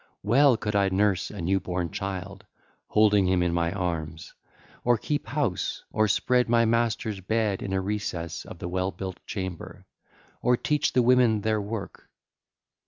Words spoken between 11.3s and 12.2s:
their work.